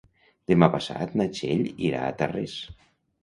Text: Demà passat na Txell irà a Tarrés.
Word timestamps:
Demà 0.51 0.69
passat 0.75 1.11
na 1.21 1.27
Txell 1.35 1.61
irà 1.89 2.01
a 2.07 2.17
Tarrés. 2.23 2.57